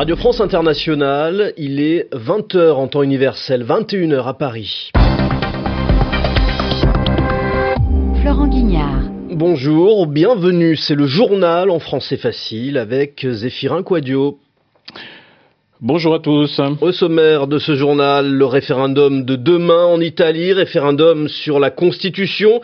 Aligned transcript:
Radio 0.00 0.16
France 0.16 0.40
Internationale, 0.40 1.52
il 1.58 1.78
est 1.78 2.08
20h 2.14 2.70
en 2.70 2.88
temps 2.88 3.02
universel, 3.02 3.62
21h 3.62 4.26
à 4.26 4.32
Paris. 4.32 4.90
Florent 8.22 8.46
Guignard. 8.48 9.02
Bonjour, 9.30 10.06
bienvenue, 10.06 10.74
c'est 10.76 10.94
le 10.94 11.04
journal 11.04 11.68
en 11.68 11.80
français 11.80 12.16
facile 12.16 12.78
avec 12.78 13.26
Zéphirin 13.30 13.82
Quadio. 13.82 14.38
Bonjour 15.82 16.14
à 16.14 16.20
tous. 16.20 16.58
Au 16.80 16.92
sommaire 16.92 17.46
de 17.46 17.58
ce 17.58 17.74
journal, 17.74 18.26
le 18.26 18.46
référendum 18.46 19.26
de 19.26 19.36
demain 19.36 19.84
en 19.84 20.00
Italie, 20.00 20.54
référendum 20.54 21.28
sur 21.28 21.60
la 21.60 21.68
Constitution 21.68 22.62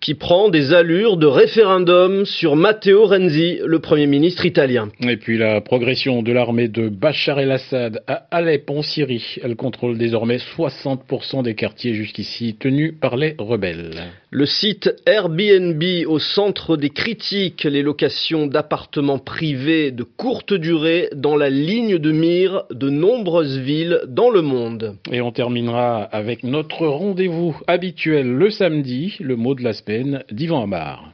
qui 0.00 0.14
prend 0.14 0.48
des 0.48 0.72
allures 0.72 1.16
de 1.16 1.26
référendum 1.26 2.24
sur 2.24 2.56
Matteo 2.56 3.06
Renzi, 3.06 3.58
le 3.64 3.78
Premier 3.80 4.06
ministre 4.06 4.46
italien. 4.46 4.88
Et 5.00 5.16
puis 5.16 5.36
la 5.36 5.60
progression 5.60 6.22
de 6.22 6.32
l'armée 6.32 6.68
de 6.68 6.88
Bachar 6.88 7.38
el-Assad 7.38 8.02
à 8.06 8.26
Alep 8.30 8.70
en 8.70 8.82
Syrie. 8.82 9.36
Elle 9.42 9.56
contrôle 9.56 9.98
désormais 9.98 10.38
60% 10.38 11.42
des 11.42 11.54
quartiers 11.54 11.94
jusqu'ici 11.94 12.56
tenus 12.58 12.94
par 12.98 13.16
les 13.16 13.34
rebelles. 13.38 13.90
Le 14.32 14.46
site 14.46 14.94
Airbnb 15.06 15.82
au 16.06 16.20
centre 16.20 16.76
des 16.76 16.90
critiques, 16.90 17.64
les 17.64 17.82
locations 17.82 18.46
d'appartements 18.46 19.18
privés 19.18 19.90
de 19.90 20.04
courte 20.04 20.54
durée 20.54 21.08
dans 21.16 21.34
la 21.34 21.50
ligne 21.50 21.98
de 21.98 22.12
mire 22.12 22.62
de 22.70 22.90
nombreuses 22.90 23.58
villes 23.58 24.02
dans 24.06 24.30
le 24.30 24.42
monde. 24.42 24.94
Et 25.10 25.20
on 25.20 25.32
terminera 25.32 26.04
avec 26.04 26.44
notre 26.44 26.86
rendez-vous 26.86 27.58
habituel 27.66 28.28
le 28.28 28.50
samedi, 28.50 29.16
le 29.18 29.34
mot 29.34 29.56
de 29.56 29.64
la 29.64 29.72
semaine 29.72 30.22
d'Yvan 30.30 30.62
Amar. 30.62 31.12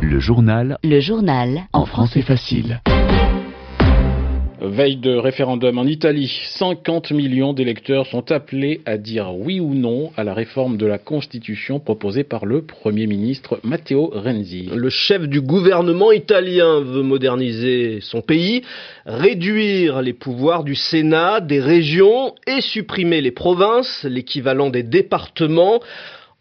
Le 0.00 0.20
journal. 0.20 0.78
Le 0.84 1.00
journal. 1.00 1.62
En 1.72 1.84
français 1.84 2.22
facile. 2.22 2.80
Veille 4.62 4.96
de 4.96 5.16
référendum 5.16 5.78
en 5.78 5.86
Italie, 5.86 6.30
50 6.58 7.12
millions 7.12 7.54
d'électeurs 7.54 8.06
sont 8.06 8.30
appelés 8.30 8.82
à 8.84 8.98
dire 8.98 9.34
oui 9.34 9.58
ou 9.58 9.72
non 9.72 10.12
à 10.18 10.24
la 10.24 10.34
réforme 10.34 10.76
de 10.76 10.84
la 10.84 10.98
Constitution 10.98 11.80
proposée 11.80 12.24
par 12.24 12.44
le 12.44 12.60
Premier 12.60 13.06
ministre 13.06 13.58
Matteo 13.64 14.10
Renzi. 14.12 14.68
Le 14.74 14.90
chef 14.90 15.26
du 15.26 15.40
gouvernement 15.40 16.12
italien 16.12 16.80
veut 16.80 17.02
moderniser 17.02 18.00
son 18.02 18.20
pays, 18.20 18.60
réduire 19.06 20.02
les 20.02 20.12
pouvoirs 20.12 20.62
du 20.62 20.74
Sénat, 20.74 21.40
des 21.40 21.60
régions 21.60 22.34
et 22.46 22.60
supprimer 22.60 23.22
les 23.22 23.30
provinces, 23.30 24.04
l'équivalent 24.04 24.68
des 24.68 24.82
départements. 24.82 25.80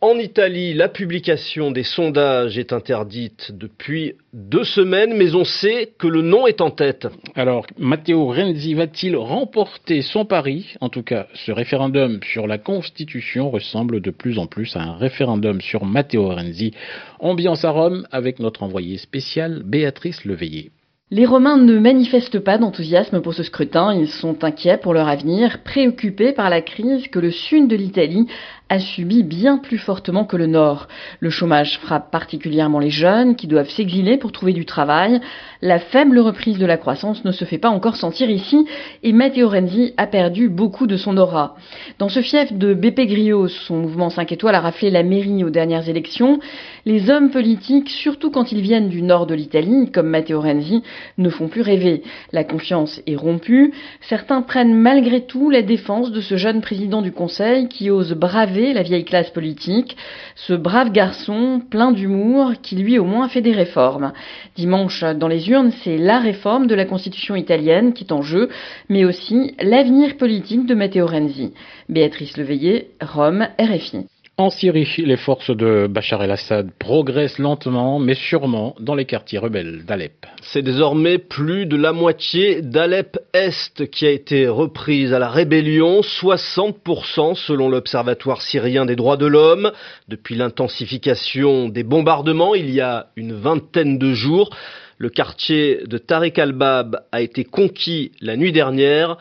En 0.02 0.18
Italie, 0.18 0.74
la 0.74 0.88
publication 0.88 1.72
des 1.72 1.84
sondages 1.84 2.58
est 2.58 2.72
interdite 2.72 3.52
depuis 3.52 4.14
deux 4.32 4.64
semaines, 4.64 5.14
mais 5.18 5.36
on 5.36 5.44
sait 5.44 5.92
que 5.98 6.08
le 6.08 6.22
nom 6.22 6.48
est 6.48 6.62
en 6.62 6.72
tête. 6.72 7.10
Alors, 7.36 7.68
Matteo 7.78 8.28
Renzi 8.28 8.76
va-t-il 8.76 9.18
remporter 9.18 10.02
son 10.02 10.24
pari? 10.24 10.74
En 10.80 10.88
tout 10.88 11.04
cas, 11.04 11.28
ce 11.34 11.52
référendum 11.52 12.22
sur 12.24 12.48
la 12.48 12.58
Constitution 12.58 13.52
ressemble 13.52 14.00
de 14.00 14.12
plus 14.12 14.40
en 14.40 14.48
plus 14.48 14.74
à 14.78 14.84
un 14.84 14.96
référendum 14.96 15.60
sur 15.60 15.84
Matteo 15.84 16.30
Renzi. 16.30 16.72
Ambiance 17.20 17.66
à 17.66 17.72
Rome 17.72 18.08
avec 18.10 18.40
notre 18.40 18.64
envoyé 18.64 18.98
spécial 18.98 19.64
Béatrice 19.66 20.24
Leveillé. 20.24 20.72
Les 21.12 21.26
Romains 21.26 21.58
ne 21.58 21.80
manifestent 21.80 22.38
pas 22.38 22.60
d'enthousiasme 22.60 23.20
pour 23.20 23.34
ce 23.34 23.42
scrutin, 23.42 23.96
ils 23.96 24.10
sont 24.10 24.44
inquiets 24.44 24.78
pour 24.78 24.94
leur 24.94 25.08
avenir, 25.08 25.64
préoccupés 25.64 26.34
par 26.34 26.52
la 26.52 26.62
crise 26.62 27.08
que 27.08 27.18
le 27.18 27.32
sud 27.32 27.68
de 27.68 27.76
l'Italie 27.76 28.28
a 28.70 28.80
subi 28.80 29.24
bien 29.24 29.58
plus 29.58 29.80
fortement 29.80 30.24
que 30.24 30.38
le 30.38 30.46
Nord. 30.46 30.88
Le 31.20 31.32
chômage 31.32 31.80
frappe 31.80 32.12
particulièrement 32.12 32.78
les 32.78 32.92
jeunes 32.92 33.36
qui 33.36 33.48
doivent 33.48 33.72
s'exiler 33.72 34.18
pour 34.18 34.32
trouver 34.32 34.54
du 34.54 34.66
travail. 34.66 35.20
La 35.62 35.80
faible 35.80 36.20
reprise 36.20 36.58
de 36.58 36.66
la 36.66 36.78
croissance 36.78 37.26
ne 37.26 37.34
se 37.34 37.44
fait 37.44 37.58
pas 37.58 37.70
encore 37.70 37.98
sentir 37.98 38.30
ici 38.30 38.66
et 39.04 39.12
Matteo 39.12 39.50
Renzi 39.50 39.94
a 39.98 40.08
perdu 40.08 40.48
beaucoup 40.48 40.88
de 40.88 40.96
son 40.96 41.18
aura. 41.18 41.58
Dans 41.98 42.08
ce 42.08 42.22
fief 42.22 42.54
de 42.54 42.74
Beppe 42.74 43.02
Grillo, 43.02 43.50
son 43.50 43.76
mouvement 43.76 44.10
5 44.10 44.32
étoiles 44.32 44.56
a 44.56 44.62
raflé 44.62 44.90
la 44.90 45.04
mairie 45.04 45.44
aux 45.44 45.50
dernières 45.50 45.90
élections. 45.90 46.40
Les 46.86 47.10
hommes 47.10 47.30
politiques, 47.30 47.90
surtout 47.90 48.32
quand 48.32 48.54
ils 48.54 48.62
viennent 48.62 48.88
du 48.88 49.02
nord 49.02 49.28
de 49.28 49.36
l'Italie, 49.36 49.92
comme 49.92 50.08
Matteo 50.08 50.40
Renzi, 50.40 50.82
ne 51.18 51.30
font 51.30 51.50
plus 51.50 51.62
rêver. 51.62 52.04
La 52.32 52.46
confiance 52.46 53.02
est 53.06 53.18
rompue. 53.18 53.74
Certains 54.00 54.42
prennent 54.42 54.74
malgré 54.74 55.26
tout 55.26 55.50
la 55.50 55.62
défense 55.62 56.14
de 56.14 56.22
ce 56.22 56.38
jeune 56.38 56.62
président 56.62 57.02
du 57.02 57.12
Conseil 57.12 57.68
qui 57.68 57.90
ose 57.90 58.14
braver 58.14 58.72
la 58.72 58.84
vieille 58.84 59.04
classe 59.04 59.30
politique, 59.32 59.98
ce 60.36 60.54
brave 60.54 60.94
garçon 60.94 61.62
plein 61.70 61.92
d'humour 61.92 62.54
qui 62.62 62.78
lui 62.78 62.98
au 62.98 63.04
moins 63.04 63.28
fait 63.28 63.42
des 63.42 63.52
réformes. 63.52 64.14
Dimanche, 64.56 65.04
dans 65.04 65.28
les 65.28 65.49
urnes, 65.50 65.72
c'est 65.84 65.98
la 65.98 66.20
réforme 66.20 66.68
de 66.68 66.76
la 66.76 66.86
Constitution 66.86 67.36
italienne 67.36 67.94
qui 67.94 68.04
est 68.04 68.14
en 68.14 68.22
jeu, 68.22 68.50
mais 68.88 69.06
aussi 69.06 69.56
l'avenir 69.62 70.18
politique 70.18 70.66
de 70.66 70.76
Matteo 70.76 71.06
Renzi. 71.06 71.54
Béatrice 71.90 72.38
Leveillé, 72.38 72.92
Rome, 73.02 73.48
RFI. 73.60 74.06
En 74.40 74.50
Syrie, 74.50 74.88
les 75.00 75.18
forces 75.18 75.54
de 75.54 75.86
Bachar 75.88 76.24
el-Assad 76.24 76.72
progressent 76.80 77.40
lentement 77.40 78.00
mais 78.00 78.14
sûrement 78.14 78.74
dans 78.80 78.96
les 78.96 79.04
quartiers 79.04 79.38
rebelles 79.38 79.84
d'Alep. 79.86 80.26
C'est 80.42 80.62
désormais 80.62 81.18
plus 81.18 81.66
de 81.66 81.76
la 81.76 81.92
moitié 81.92 82.62
d'Alep-Est 82.62 83.90
qui 83.92 84.08
a 84.08 84.12
été 84.12 84.48
reprise 84.48 85.12
à 85.12 85.20
la 85.20 85.28
rébellion, 85.28 86.00
60% 86.00 87.36
selon 87.36 87.68
l'Observatoire 87.68 88.42
syrien 88.42 88.86
des 88.86 88.96
droits 88.96 89.18
de 89.18 89.26
l'homme. 89.26 89.74
Depuis 90.08 90.36
l'intensification 90.36 91.68
des 91.68 91.84
bombardements 91.84 92.56
il 92.56 92.70
y 92.70 92.80
a 92.80 93.08
une 93.18 93.34
vingtaine 93.34 93.98
de 93.98 94.14
jours, 94.14 94.52
le 95.00 95.10
quartier 95.10 95.84
de 95.88 95.98
Tariq 95.98 96.40
al-Bab 96.40 97.06
a 97.12 97.22
été 97.22 97.46
conquis 97.46 98.12
la 98.20 98.36
nuit 98.36 98.52
dernière. 98.52 99.18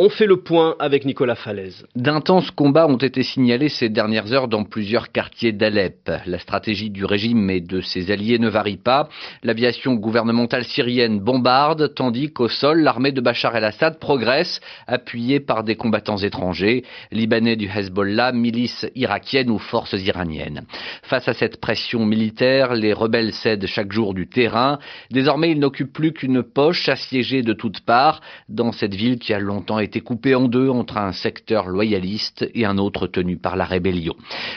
On 0.00 0.10
fait 0.10 0.26
le 0.26 0.36
point 0.36 0.76
avec 0.78 1.04
Nicolas 1.04 1.34
Falaise. 1.34 1.84
D'intenses 1.96 2.52
combats 2.52 2.86
ont 2.86 2.98
été 2.98 3.24
signalés 3.24 3.68
ces 3.68 3.88
dernières 3.88 4.32
heures 4.32 4.46
dans 4.46 4.62
plusieurs 4.62 5.10
quartiers 5.10 5.50
d'Alep. 5.50 6.08
La 6.24 6.38
stratégie 6.38 6.88
du 6.88 7.04
régime 7.04 7.50
et 7.50 7.60
de 7.60 7.80
ses 7.80 8.12
alliés 8.12 8.38
ne 8.38 8.48
varie 8.48 8.76
pas. 8.76 9.08
L'aviation 9.42 9.94
gouvernementale 9.94 10.62
syrienne 10.62 11.18
bombarde, 11.18 11.94
tandis 11.96 12.32
qu'au 12.32 12.46
sol, 12.46 12.82
l'armée 12.82 13.10
de 13.10 13.20
Bachar 13.20 13.56
el-Assad 13.56 13.98
progresse, 13.98 14.60
appuyée 14.86 15.40
par 15.40 15.64
des 15.64 15.74
combattants 15.74 16.18
étrangers, 16.18 16.84
libanais 17.10 17.56
du 17.56 17.68
Hezbollah, 17.68 18.30
milices 18.30 18.86
irakiennes 18.94 19.50
ou 19.50 19.58
forces 19.58 19.94
iraniennes. 19.94 20.62
Face 21.02 21.26
à 21.26 21.34
cette 21.34 21.60
pression 21.60 22.06
militaire, 22.06 22.74
les 22.74 22.92
rebelles 22.92 23.32
cèdent 23.32 23.66
chaque 23.66 23.90
jour 23.90 24.14
du 24.14 24.28
terrain. 24.28 24.78
Désormais, 25.10 25.50
ils 25.50 25.58
n'occupent 25.58 25.92
plus 25.92 26.12
qu'une 26.12 26.44
poche 26.44 26.88
assiégée 26.88 27.42
de 27.42 27.52
toutes 27.52 27.80
parts 27.80 28.20
dans 28.48 28.70
cette 28.70 28.94
ville 28.94 29.18
qui 29.18 29.34
a 29.34 29.40
longtemps 29.40 29.80
été 29.80 29.87
été 29.88 30.00
coupé 30.02 30.34
en 30.34 30.48
deux 30.48 30.68
entre 30.68 30.98
un 30.98 31.12
secteur 31.12 31.66
loyaliste 31.66 32.46
et 32.54 32.66
un 32.66 32.76
autre 32.76 33.06
tenu 33.06 33.38
par 33.38 33.56
la 33.56 33.64
rébellion. 33.64 34.14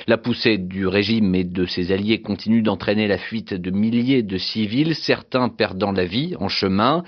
La 0.07 0.17
poussée 0.17 0.57
du 0.57 0.87
régime 0.87 1.33
et 1.35 1.45
de 1.45 1.65
ses 1.65 1.93
alliés 1.93 2.21
continue 2.21 2.61
d'entraîner 2.61 3.07
la 3.07 3.17
fuite 3.17 3.53
de 3.53 3.71
milliers 3.71 4.23
de 4.23 4.37
civils, 4.37 4.93
certains 4.93 5.47
perdant 5.47 5.93
la 5.93 6.03
vie 6.03 6.35
en 6.37 6.49
chemin. 6.49 7.03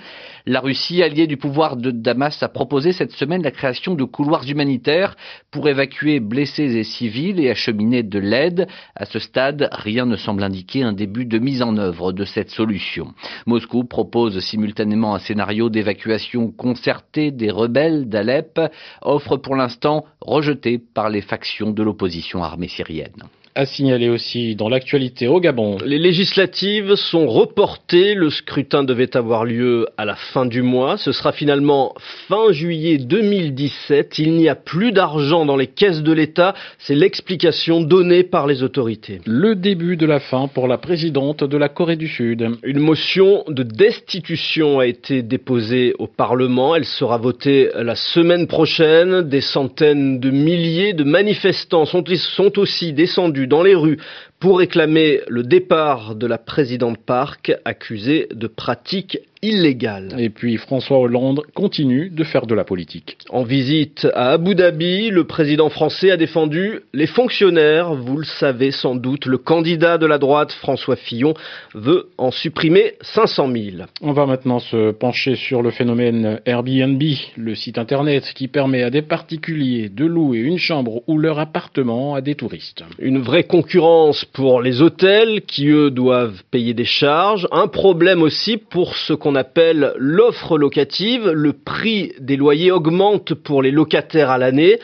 La 0.46 0.60
Russie, 0.60 1.02
alliée 1.02 1.26
du 1.26 1.36
pouvoir 1.36 1.76
de 1.76 1.90
Damas, 1.90 2.42
a 2.42 2.48
proposé 2.48 2.92
cette 2.92 3.12
semaine 3.12 3.42
la 3.42 3.50
création 3.50 3.94
de 3.94 4.04
couloirs 4.04 4.48
humanitaires 4.48 5.16
pour 5.50 5.68
évacuer 5.68 6.18
blessés 6.20 6.76
et 6.76 6.84
civils 6.84 7.40
et 7.40 7.50
acheminer 7.50 8.02
de 8.02 8.18
l'aide. 8.18 8.66
À 8.96 9.04
ce 9.04 9.18
stade, 9.18 9.68
rien 9.72 10.06
ne 10.06 10.16
semble 10.16 10.42
indiquer 10.42 10.82
un 10.82 10.94
début 10.94 11.26
de 11.26 11.38
mise 11.38 11.62
en 11.62 11.76
œuvre 11.76 12.12
de 12.12 12.24
cette 12.24 12.50
solution. 12.50 13.08
Moscou 13.46 13.84
propose 13.84 14.40
simultanément 14.40 15.14
un 15.14 15.18
scénario 15.18 15.68
d'évacuation 15.68 16.50
concertée 16.50 17.30
des 17.30 17.50
rebelles 17.50 18.08
d'Alep, 18.14 18.60
offre 19.02 19.36
pour 19.36 19.56
l'instant 19.56 20.06
rejetée 20.20 20.78
par 20.78 21.10
les 21.10 21.20
factions 21.20 21.70
de 21.70 21.82
l'opposition 21.82 22.42
armée 22.42 22.68
syrienne 22.68 23.24
à 23.56 23.66
signaler 23.66 24.08
aussi 24.08 24.56
dans 24.56 24.68
l'actualité 24.68 25.28
au 25.28 25.38
Gabon. 25.38 25.78
Les 25.84 25.98
législatives 25.98 26.96
sont 26.96 27.28
reportées. 27.28 28.14
Le 28.14 28.28
scrutin 28.28 28.82
devait 28.82 29.16
avoir 29.16 29.44
lieu 29.44 29.86
à 29.96 30.04
la 30.04 30.16
fin 30.16 30.44
du 30.44 30.62
mois. 30.62 30.96
Ce 30.96 31.12
sera 31.12 31.30
finalement 31.30 31.94
fin 32.28 32.50
juillet 32.50 32.98
2017. 32.98 34.18
Il 34.18 34.32
n'y 34.32 34.48
a 34.48 34.56
plus 34.56 34.90
d'argent 34.90 35.46
dans 35.46 35.56
les 35.56 35.68
caisses 35.68 36.02
de 36.02 36.12
l'État. 36.12 36.54
C'est 36.78 36.96
l'explication 36.96 37.80
donnée 37.80 38.24
par 38.24 38.48
les 38.48 38.64
autorités. 38.64 39.20
Le 39.24 39.54
début 39.54 39.96
de 39.96 40.06
la 40.06 40.18
fin 40.18 40.48
pour 40.48 40.66
la 40.66 40.78
présidente 40.78 41.44
de 41.44 41.56
la 41.56 41.68
Corée 41.68 41.96
du 41.96 42.08
Sud. 42.08 42.48
Une 42.64 42.80
motion 42.80 43.44
de 43.46 43.62
destitution 43.62 44.80
a 44.80 44.86
été 44.86 45.22
déposée 45.22 45.94
au 46.00 46.08
Parlement. 46.08 46.74
Elle 46.74 46.84
sera 46.84 47.18
votée 47.18 47.70
la 47.76 47.94
semaine 47.94 48.48
prochaine. 48.48 49.22
Des 49.22 49.40
centaines 49.40 50.18
de 50.18 50.30
milliers 50.30 50.92
de 50.92 51.04
manifestants 51.04 51.84
sont, 51.84 52.02
sont 52.16 52.58
aussi 52.58 52.92
descendus 52.92 53.43
dans 53.46 53.62
les 53.62 53.74
rues 53.74 53.98
pour 54.38 54.58
réclamer 54.58 55.20
le 55.28 55.42
départ 55.42 56.14
de 56.14 56.26
la 56.26 56.38
présidente 56.38 56.98
Park 56.98 57.52
accusée 57.64 58.28
de 58.34 58.46
pratiques 58.46 59.18
illégales. 59.44 60.14
Et 60.18 60.30
puis 60.30 60.56
François 60.56 60.98
Hollande 60.98 61.42
continue 61.54 62.08
de 62.08 62.24
faire 62.24 62.46
de 62.46 62.54
la 62.54 62.64
politique. 62.64 63.18
En 63.28 63.42
visite 63.42 64.06
à 64.14 64.30
Abu 64.30 64.54
Dhabi, 64.54 65.10
le 65.10 65.24
président 65.24 65.68
français 65.68 66.10
a 66.10 66.16
défendu 66.16 66.80
les 66.92 67.06
fonctionnaires. 67.06 67.94
Vous 67.94 68.16
le 68.16 68.24
savez 68.24 68.70
sans 68.70 68.96
doute, 68.96 69.26
le 69.26 69.38
candidat 69.38 69.98
de 69.98 70.06
la 70.06 70.18
droite, 70.18 70.52
François 70.52 70.96
Fillon, 70.96 71.34
veut 71.74 72.08
en 72.16 72.30
supprimer 72.30 72.94
500 73.02 73.52
000. 73.52 73.64
On 74.00 74.12
va 74.12 74.26
maintenant 74.26 74.60
se 74.60 74.92
pencher 74.92 75.36
sur 75.36 75.62
le 75.62 75.70
phénomène 75.70 76.40
Airbnb, 76.46 77.02
le 77.36 77.54
site 77.54 77.78
internet 77.78 78.32
qui 78.34 78.48
permet 78.48 78.82
à 78.82 78.90
des 78.90 79.02
particuliers 79.02 79.88
de 79.88 80.06
louer 80.06 80.38
une 80.38 80.58
chambre 80.58 81.02
ou 81.06 81.18
leur 81.18 81.38
appartement 81.38 82.14
à 82.14 82.20
des 82.20 82.34
touristes. 82.34 82.82
Une 82.98 83.18
vraie 83.18 83.44
concurrence 83.44 84.24
pour 84.24 84.62
les 84.62 84.80
hôtels 84.80 85.42
qui, 85.42 85.68
eux, 85.68 85.90
doivent 85.90 86.42
payer 86.50 86.74
des 86.74 86.84
charges. 86.84 87.46
Un 87.52 87.68
problème 87.68 88.22
aussi 88.22 88.56
pour 88.56 88.96
ce 88.96 89.12
qu'on 89.12 89.33
appelle 89.34 89.92
l'offre 89.96 90.58
locative. 90.58 91.28
Le 91.30 91.52
prix 91.52 92.12
des 92.18 92.36
loyers 92.36 92.70
augmente 92.70 93.34
pour 93.34 93.62
les 93.62 93.70
locataires 93.70 94.30
à 94.30 94.38
l'année. 94.38 94.78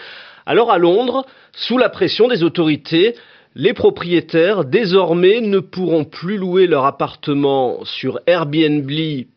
Alors 0.47 0.70
à 0.70 0.79
Londres, 0.79 1.26
sous 1.52 1.79
la 1.79 1.88
pression 1.88 2.29
des 2.29 2.43
autorités, 2.43 3.14
les 3.56 3.73
propriétaires 3.73 4.64
désormais 4.64 5.41
ne 5.41 5.58
pourront 5.58 6.05
plus 6.05 6.38
louer 6.38 6.69
leur 6.69 6.85
appartement 6.85 7.85
sur 7.85 8.20
Airbnb 8.26 8.91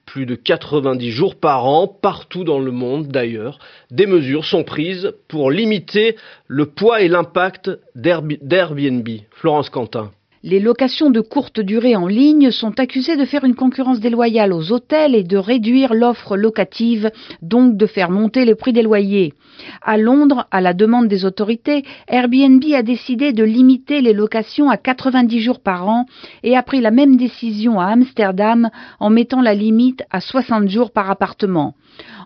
plus 0.06 0.26
de 0.28 0.36
90 0.36 1.10
jours 1.10 1.36
par 1.36 1.66
an, 1.66 1.88
partout 1.88 2.44
dans 2.44 2.60
le 2.60 2.72
monde 2.72 3.08
d'ailleurs. 3.08 3.58
Des 3.90 4.06
mesures 4.06 4.46
sont 4.46 4.64
prises 4.64 5.14
pour 5.28 5.50
limiter 5.50 6.16
le 6.48 6.68
poids 6.68 7.02
et 7.02 7.08
l'impact 7.08 7.72
d'Airbnb. 7.96 9.10
Florence 9.32 9.72
Quentin. 9.72 10.12
Les 10.46 10.60
locations 10.60 11.10
de 11.10 11.22
courte 11.22 11.62
durée 11.62 11.96
en 11.96 12.06
ligne 12.06 12.52
sont 12.52 12.78
accusées 12.78 13.16
de 13.16 13.24
faire 13.24 13.46
une 13.46 13.56
concurrence 13.56 14.02
déloyale 14.02 14.52
aux 14.52 14.74
hôtels 14.74 15.16
et 15.16 15.24
de 15.24 15.38
réduire 15.38 15.94
l'offre 15.94 16.36
locative, 16.36 17.12
donc 17.42 17.78
de 17.78 17.86
faire 17.86 18.12
monter 18.12 18.44
les 18.44 18.54
prix 18.54 18.74
des 18.74 18.82
loyers. 18.82 19.34
À 19.82 19.98
Londres, 19.98 20.46
à 20.52 20.60
la 20.60 20.74
demande 20.74 21.08
des 21.08 21.24
autorités, 21.24 21.86
Airbnb 22.10 22.62
a 22.74 22.84
décidé 22.84 23.32
de 23.32 23.46
limiter 23.46 24.02
les 24.02 24.12
locations 24.12 24.70
à 24.70 24.76
90 24.76 25.40
jours 25.40 25.62
par 25.62 25.88
an 25.88 26.08
et 26.44 26.58
a 26.58 26.64
pris 26.64 26.82
la 26.82 26.92
même 26.92 27.16
décision 27.16 27.80
à 27.80 27.86
Amsterdam 27.86 28.70
en 29.00 29.10
mettant 29.10 29.42
la 29.42 29.54
limite 29.54 30.04
à 30.12 30.20
60 30.20 30.68
jours 30.68 30.92
par 30.92 31.10
appartement. 31.10 31.74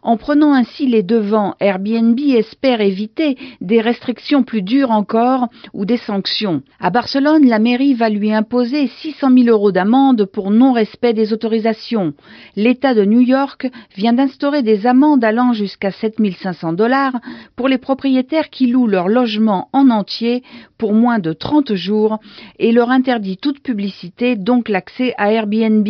En 0.04 0.18
prenant 0.18 0.54
ainsi 0.54 0.88
les 0.88 1.04
devants, 1.04 1.56
Airbnb 1.60 2.19
espère 2.19 2.81
éviter 2.81 3.38
des 3.62 3.81
restrictions 3.81 4.44
plus 4.44 4.62
dures 4.62 4.92
encore 4.92 5.48
ou 5.74 5.86
des 5.86 5.98
sanctions. 5.98 6.62
À 6.80 6.90
Barcelone, 6.90 7.48
la 7.48 7.60
mairie 7.60 7.94
va 7.94 8.10
lui 8.10 8.34
imposer 8.34 8.88
600 8.88 9.31
000 9.36 9.48
euros 9.50 9.72
d'amende 9.72 10.25
pour 10.25 10.52
non-respect 10.52 11.14
des 11.14 11.34
autorisations. 11.34 12.14
L'État 12.56 12.94
de 12.94 13.06
New 13.06 13.22
York 13.22 13.68
vient 13.96 14.14
d'instaurer 14.14 14.64
des 14.64 14.88
amendes 14.88 15.24
allant 15.24 15.54
jusqu'à 15.54 15.92
7 15.92 16.16
500 16.42 16.74
dollars 16.74 17.18
pour 17.56 17.68
les 17.68 17.78
propriétaires 17.78 18.50
qui 18.50 18.68
louent 18.68 18.88
leur 18.88 19.08
logement 19.08 19.70
en 19.74 19.90
entier 19.90 20.44
pour 20.78 20.94
moins 20.94 21.20
de 21.20 21.34
30 21.34 21.74
jours 21.74 22.20
et 22.60 22.72
leur 22.72 22.92
interdit 22.92 23.38
toute 23.38 23.62
publicité, 23.62 24.36
donc 24.36 24.70
l'accès 24.70 25.13
à 25.18 25.31
Airbnb. 25.31 25.88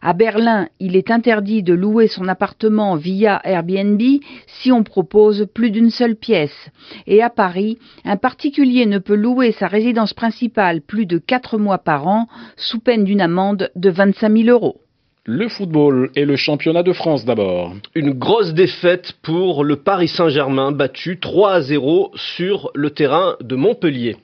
À 0.00 0.12
Berlin, 0.12 0.68
il 0.78 0.96
est 0.96 1.10
interdit 1.10 1.62
de 1.62 1.74
louer 1.74 2.06
son 2.06 2.28
appartement 2.28 2.96
via 2.96 3.40
Airbnb 3.44 4.00
si 4.46 4.70
on 4.70 4.82
propose 4.82 5.46
plus 5.52 5.70
d'une 5.70 5.90
seule 5.90 6.16
pièce. 6.16 6.70
Et 7.06 7.22
à 7.22 7.30
Paris, 7.30 7.78
un 8.04 8.16
particulier 8.16 8.86
ne 8.86 8.98
peut 8.98 9.16
louer 9.16 9.52
sa 9.52 9.66
résidence 9.66 10.14
principale 10.14 10.80
plus 10.80 11.06
de 11.06 11.18
quatre 11.18 11.58
mois 11.58 11.78
par 11.78 12.06
an 12.06 12.28
sous 12.56 12.80
peine 12.80 13.04
d'une 13.04 13.20
amende 13.20 13.70
de 13.74 13.90
25 13.90 14.36
000 14.36 14.48
euros. 14.48 14.80
Le 15.24 15.48
football 15.48 16.10
et 16.16 16.24
le 16.24 16.36
championnat 16.36 16.82
de 16.82 16.92
France 16.92 17.26
d'abord. 17.26 17.74
Une 17.94 18.12
grosse 18.12 18.54
défaite 18.54 19.12
pour 19.22 19.62
le 19.62 19.76
Paris 19.76 20.08
Saint-Germain 20.08 20.72
battu 20.72 21.18
3 21.20 21.52
à 21.52 21.60
0 21.60 22.12
sur 22.14 22.70
le 22.74 22.90
terrain 22.90 23.36
de 23.42 23.54
Montpellier. 23.54 24.16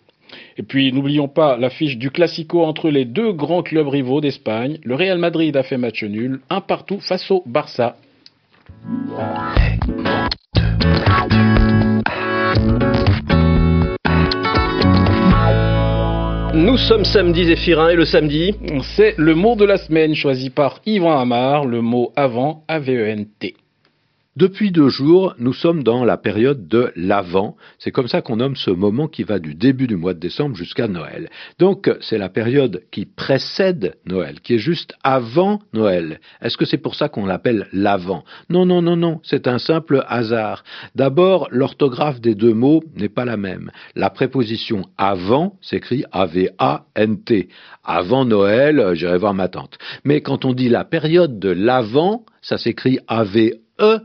Et 0.57 0.63
puis 0.63 0.93
n'oublions 0.93 1.29
pas 1.29 1.57
l'affiche 1.57 1.99
du 1.99 2.11
Classico 2.11 2.65
entre 2.65 2.89
les 2.89 3.05
deux 3.05 3.33
grands 3.33 3.63
clubs 3.63 3.89
rivaux 3.89 4.21
d'Espagne. 4.21 4.79
Le 4.85 4.95
Real 4.95 5.19
Madrid 5.19 5.57
a 5.57 5.63
fait 5.63 5.79
match 5.79 6.05
nul, 6.05 6.41
un 6.49 6.61
partout 6.61 7.01
face 7.01 7.31
au 7.31 7.43
Barça. 7.47 7.97
Nous 16.55 16.77
sommes 16.77 17.05
samedi 17.05 17.47
Zéphirin 17.47 17.89
et 17.89 17.97
le 17.97 18.05
samedi? 18.05 18.55
C'est 18.97 19.15
le 19.19 19.35
mot 19.35 19.57
de 19.57 19.65
la 19.65 19.77
semaine 19.77 20.15
choisi 20.15 20.51
par 20.51 20.81
Yvan 20.87 21.19
Amar, 21.19 21.65
le 21.65 21.81
mot 21.81 22.13
avant 22.15 22.63
A-V-E-N-T. 22.69 23.57
Depuis 24.37 24.73
deux 24.73 24.89
jours, 24.89 25.37
nous 25.39 25.53
sommes 25.53 25.85
dans 25.85 26.05
la 26.05 26.17
période 26.17 26.67
de 26.67 26.91
l'Avent. 26.97 27.57
C'est 27.79 27.93
comme 27.93 28.09
ça 28.09 28.21
qu'on 28.21 28.37
nomme 28.37 28.57
ce 28.57 28.73
moment 28.73 29.07
qui 29.07 29.23
va 29.23 29.39
du 29.39 29.55
début 29.55 29.87
du 29.87 29.95
mois 29.95 30.13
de 30.13 30.19
décembre 30.19 30.57
jusqu'à 30.57 30.89
Noël. 30.89 31.31
Donc, 31.61 31.89
c'est 32.01 32.19
la 32.19 32.29
période 32.29 32.83
qui 32.91 33.07
précède 33.07 33.95
Noël, 34.07 34.41
qui 34.41 34.55
est 34.55 34.59
juste 34.59 34.95
avant 35.05 35.61
Noël. 35.73 36.19
Est-ce 36.43 36.57
que 36.57 36.65
c'est 36.65 36.79
pour 36.79 36.97
ça 36.97 37.09
qu'on 37.09 37.27
l'appelle 37.27 37.69
l'Avent? 37.73 38.25
Non, 38.51 38.67
non, 38.67 38.83
non, 38.83 38.97
non, 38.97 39.21
c'est 39.23 39.47
un 39.47 39.59
simple 39.59 40.05
hasard. 40.09 40.65
D'abord, 40.97 41.47
l'orthographe 41.53 42.21
des 42.21 42.35
deux 42.35 42.55
mots 42.55 42.83
n'est 42.97 43.09
pas 43.09 43.25
la 43.25 43.37
même. 43.37 43.71
La 43.95 44.11
préposition 44.11 44.83
avant 44.99 45.57
s'écrit 45.61 46.07
A-V-A-N-T. 46.11 47.49
Avant 47.85 48.25
Noël, 48.25 48.95
j'irai 48.95 49.17
voir 49.17 49.35
ma 49.35 49.47
tante. 49.47 49.79
Mais 50.03 50.23
quand 50.23 50.45
on 50.45 50.55
dit 50.55 50.69
la 50.69 50.85
période 50.85 51.39
de 51.39 51.51
l'Avent, 51.51 52.25
ça 52.43 52.59
s'écrit 52.59 52.99
A-V-E 53.07 54.01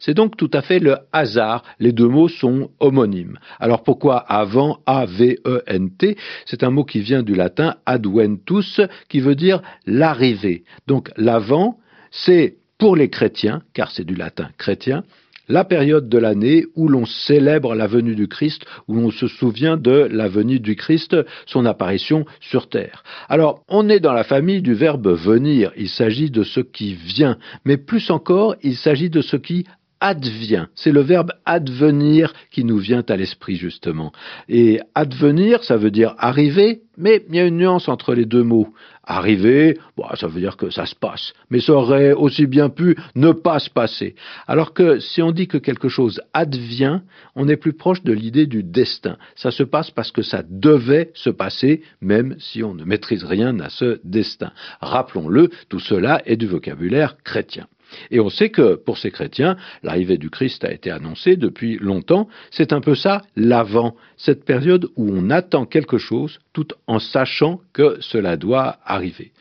c'est 0.00 0.14
donc 0.14 0.36
tout 0.36 0.50
à 0.52 0.62
fait 0.62 0.78
le 0.78 0.96
hasard. 1.12 1.62
Les 1.78 1.92
deux 1.92 2.08
mots 2.08 2.28
sont 2.28 2.70
homonymes. 2.80 3.38
Alors 3.60 3.82
pourquoi 3.82 4.18
avant 4.18 4.78
A-V-E-N-T 4.86 6.16
C'est 6.46 6.62
un 6.62 6.70
mot 6.70 6.84
qui 6.84 7.00
vient 7.00 7.22
du 7.22 7.34
latin 7.34 7.76
adventus, 7.86 8.80
qui 9.08 9.20
veut 9.20 9.34
dire 9.34 9.60
l'arrivée. 9.86 10.64
Donc 10.86 11.10
l'avant, 11.16 11.78
c'est 12.10 12.56
pour 12.78 12.96
les 12.96 13.10
chrétiens, 13.10 13.62
car 13.74 13.90
c'est 13.90 14.04
du 14.04 14.14
latin 14.14 14.50
chrétien, 14.56 15.04
la 15.48 15.64
période 15.64 16.08
de 16.08 16.18
l'année 16.18 16.66
où 16.76 16.88
l'on 16.88 17.06
célèbre 17.06 17.74
la 17.74 17.86
venue 17.86 18.14
du 18.14 18.28
Christ, 18.28 18.64
où 18.86 18.94
l'on 18.94 19.10
se 19.10 19.26
souvient 19.26 19.76
de 19.76 20.08
la 20.10 20.28
venue 20.28 20.60
du 20.60 20.76
Christ, 20.76 21.16
son 21.46 21.64
apparition 21.66 22.24
sur 22.40 22.68
terre. 22.68 23.02
Alors, 23.28 23.62
on 23.68 23.88
est 23.88 24.00
dans 24.00 24.12
la 24.12 24.24
famille 24.24 24.62
du 24.62 24.74
verbe 24.74 25.08
venir, 25.08 25.72
il 25.76 25.88
s'agit 25.88 26.30
de 26.30 26.42
ce 26.42 26.60
qui 26.60 26.94
vient, 26.94 27.38
mais 27.64 27.76
plus 27.76 28.10
encore, 28.10 28.56
il 28.62 28.76
s'agit 28.76 29.10
de 29.10 29.20
ce 29.20 29.36
qui 29.36 29.64
advient. 30.00 30.66
C'est 30.74 30.92
le 30.92 31.00
verbe 31.00 31.32
advenir 31.44 32.32
qui 32.50 32.64
nous 32.64 32.78
vient 32.78 33.04
à 33.08 33.16
l'esprit 33.16 33.56
justement. 33.56 34.12
Et 34.48 34.80
advenir, 34.94 35.64
ça 35.64 35.76
veut 35.76 35.90
dire 35.90 36.14
arriver, 36.18 36.82
mais 36.96 37.24
il 37.28 37.34
y 37.36 37.40
a 37.40 37.46
une 37.46 37.58
nuance 37.58 37.88
entre 37.88 38.14
les 38.14 38.26
deux 38.26 38.42
mots. 38.42 38.68
Arriver, 39.04 39.78
ça 40.16 40.26
veut 40.26 40.40
dire 40.40 40.58
que 40.58 40.68
ça 40.68 40.84
se 40.84 40.94
passe, 40.94 41.32
mais 41.48 41.60
ça 41.60 41.72
aurait 41.72 42.12
aussi 42.12 42.46
bien 42.46 42.68
pu 42.68 42.96
ne 43.14 43.32
pas 43.32 43.58
se 43.58 43.70
passer. 43.70 44.14
Alors 44.46 44.74
que 44.74 44.98
si 44.98 45.22
on 45.22 45.32
dit 45.32 45.48
que 45.48 45.56
quelque 45.56 45.88
chose 45.88 46.20
advient, 46.34 47.00
on 47.34 47.48
est 47.48 47.56
plus 47.56 47.72
proche 47.72 48.02
de 48.02 48.12
l'idée 48.12 48.46
du 48.46 48.62
destin. 48.62 49.16
Ça 49.34 49.50
se 49.50 49.62
passe 49.62 49.90
parce 49.90 50.12
que 50.12 50.22
ça 50.22 50.42
devait 50.46 51.10
se 51.14 51.30
passer, 51.30 51.82
même 52.02 52.36
si 52.38 52.62
on 52.62 52.74
ne 52.74 52.84
maîtrise 52.84 53.24
rien 53.24 53.58
à 53.60 53.70
ce 53.70 53.98
destin. 54.04 54.52
Rappelons-le, 54.82 55.48
tout 55.70 55.80
cela 55.80 56.20
est 56.26 56.36
du 56.36 56.46
vocabulaire 56.46 57.16
chrétien. 57.24 57.66
Et 58.10 58.20
on 58.20 58.28
sait 58.28 58.50
que 58.50 58.74
pour 58.74 58.98
ces 58.98 59.10
chrétiens, 59.10 59.56
l'arrivée 59.82 60.18
du 60.18 60.30
Christ 60.30 60.64
a 60.64 60.72
été 60.72 60.90
annoncée 60.90 61.36
depuis 61.36 61.78
longtemps. 61.78 62.28
C'est 62.50 62.72
un 62.72 62.80
peu 62.80 62.94
ça 62.94 63.22
l'avant, 63.36 63.94
cette 64.16 64.44
période 64.44 64.88
où 64.96 65.10
on 65.12 65.30
attend 65.30 65.64
quelque 65.64 65.98
chose 65.98 66.38
tout 66.52 66.68
en 66.86 66.98
sachant 66.98 67.60
que 67.72 67.96
cela 68.00 68.36
doit 68.36 68.78
arriver. 68.84 69.32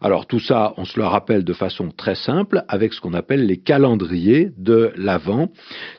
Alors 0.00 0.26
tout 0.26 0.40
ça, 0.40 0.74
on 0.76 0.84
se 0.84 0.98
le 1.00 1.06
rappelle 1.06 1.44
de 1.44 1.52
façon 1.52 1.90
très 1.90 2.14
simple 2.14 2.64
avec 2.68 2.92
ce 2.92 3.00
qu'on 3.00 3.14
appelle 3.14 3.46
les 3.46 3.56
calendriers 3.56 4.50
de 4.58 4.92
l'avant. 4.96 5.48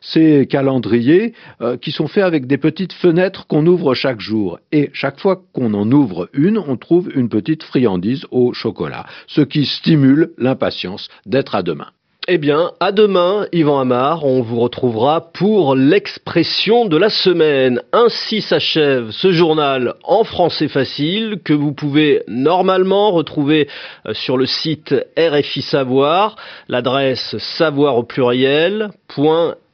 Ces 0.01 0.47
calendriers 0.47 1.33
euh, 1.61 1.77
qui 1.77 1.91
sont 1.91 2.07
faits 2.07 2.23
avec 2.23 2.45
des 2.45 2.57
petites 2.57 2.93
fenêtres 2.93 3.47
qu'on 3.47 3.65
ouvre 3.65 3.95
chaque 3.95 4.19
jour. 4.19 4.59
Et 4.71 4.89
chaque 4.93 5.19
fois 5.19 5.41
qu'on 5.53 5.73
en 5.73 5.91
ouvre 5.91 6.29
une, 6.33 6.57
on 6.57 6.77
trouve 6.77 7.09
une 7.15 7.29
petite 7.29 7.63
friandise 7.63 8.25
au 8.31 8.53
chocolat, 8.53 9.05
ce 9.27 9.41
qui 9.41 9.65
stimule 9.65 10.31
l'impatience 10.37 11.09
d'être 11.25 11.55
à 11.55 11.63
demain. 11.63 11.87
Eh 12.29 12.37
bien, 12.37 12.71
à 12.81 12.91
demain, 12.91 13.47
Yvan 13.53 13.79
Amar, 13.79 14.25
on 14.25 14.41
vous 14.41 14.59
retrouvera 14.59 15.31
pour 15.31 15.75
l'expression 15.75 16.83
de 16.83 16.97
la 16.97 17.09
semaine. 17.09 17.81
Ainsi 17.93 18.41
s'achève 18.41 19.11
ce 19.11 19.31
journal 19.31 19.93
en 20.03 20.25
français 20.25 20.67
facile 20.67 21.39
que 21.45 21.53
vous 21.53 21.71
pouvez 21.71 22.23
normalement 22.27 23.11
retrouver 23.11 23.69
euh, 24.05 24.13
sur 24.13 24.35
le 24.35 24.45
site 24.45 24.93
RFI 25.17 25.61
Savoir, 25.61 26.35
l'adresse 26.67 27.37
savoir 27.37 27.95
au 27.95 28.03
pluriel, 28.03 28.89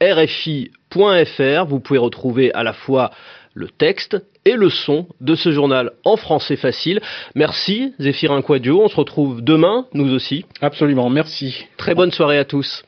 .rfi.fr. 0.00 1.64
Vous 1.66 1.80
pouvez 1.80 1.98
retrouver 1.98 2.54
à 2.54 2.62
la 2.62 2.72
fois 2.72 3.10
le 3.54 3.66
texte 3.66 4.16
et 4.44 4.54
le 4.54 4.70
son 4.70 5.06
de 5.20 5.34
ce 5.34 5.52
journal 5.52 5.92
en 6.04 6.16
français 6.16 6.56
facile. 6.56 7.00
Merci 7.34 7.94
Zéphirin 7.98 8.42
Quadio, 8.42 8.82
on 8.82 8.88
se 8.88 8.96
retrouve 8.96 9.42
demain, 9.42 9.86
nous 9.94 10.12
aussi. 10.12 10.44
Absolument, 10.60 11.10
merci. 11.10 11.66
Très 11.76 11.94
bonne 11.94 12.10
soirée 12.10 12.38
à 12.38 12.44
tous. 12.44 12.84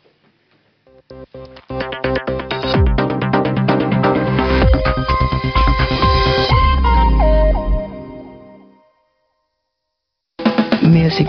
Music 10.83 11.29